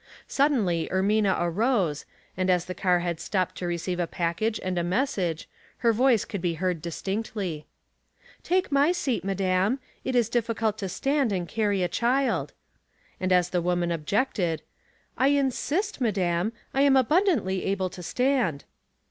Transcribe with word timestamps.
Suddenly 0.27 0.89
Ermina 0.91 1.37
arose, 1.39 2.05
and 2.35 2.49
as 2.49 2.65
the 2.65 2.73
car 2.73 3.01
had 3.01 3.19
stopped 3.19 3.55
to 3.59 3.67
receive 3.67 3.99
a 3.99 4.07
package 4.07 4.59
and 4.63 4.79
a 4.79 4.83
message, 4.83 5.47
her 5.85 5.93
voice 5.93 6.25
could 6.25 6.41
be 6.41 6.55
heard 6.55 6.81
distinctly. 6.81 7.67
"'Take 8.41 8.71
my 8.71 8.91
seat, 8.93 9.23
madam. 9.23 9.77
It 10.03 10.15
is 10.15 10.27
difficult 10.27 10.79
to 10.79 10.89
stand 10.89 11.31
and 11.31 11.47
carry 11.47 11.83
a 11.83 11.87
child," 11.87 12.51
and, 13.19 13.31
as 13.31 13.51
the 13.51 13.61
woman 13.61 13.91
ob 13.91 14.07
jected," 14.07 14.61
I 15.19 15.27
insist, 15.27 16.01
madam. 16.01 16.51
I 16.73 16.81
am 16.81 16.97
abundantly 16.97 17.63
able 17.65 17.91
to 17.91 18.01
stand." 18.01 18.65